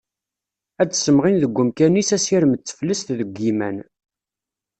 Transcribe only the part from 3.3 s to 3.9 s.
yiman.